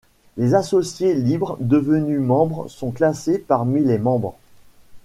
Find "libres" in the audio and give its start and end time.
1.13-1.57